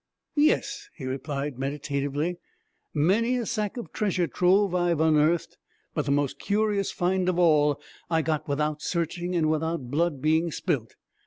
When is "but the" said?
5.93-6.11